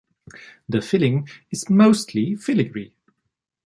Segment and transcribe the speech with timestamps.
[0.67, 2.91] The filling is mostly filigree.